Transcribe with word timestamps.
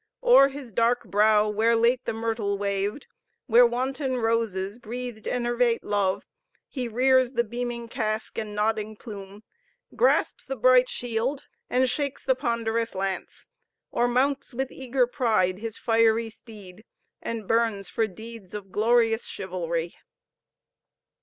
O'er 0.23 0.47
his 0.47 0.73
dark 0.73 1.03
brow, 1.03 1.47
where 1.47 1.75
late 1.75 2.05
the 2.05 2.11
myrtle 2.11 2.57
waved, 2.57 3.05
where 3.45 3.67
wanton 3.67 4.17
roses 4.17 4.79
breathed 4.79 5.27
enervate 5.27 5.83
love, 5.83 6.23
he 6.67 6.87
rears 6.87 7.33
the 7.33 7.43
beaming 7.43 7.87
casque 7.87 8.39
and 8.39 8.55
nodding 8.55 8.95
plume; 8.95 9.43
grasps 9.95 10.43
the 10.43 10.55
bright 10.55 10.89
shield, 10.89 11.45
and 11.69 11.87
shakes 11.87 12.23
the 12.25 12.33
ponderous 12.33 12.95
lance; 12.95 13.45
or 13.91 14.07
mounts 14.07 14.55
with 14.55 14.71
eager 14.71 15.05
pride 15.05 15.59
his 15.59 15.77
fiery 15.77 16.31
steed, 16.31 16.83
and 17.21 17.47
burns 17.47 17.87
for 17.87 18.07
deeds 18.07 18.55
of 18.55 18.71
glorious 18.71 19.27
chivalry. 19.27 19.93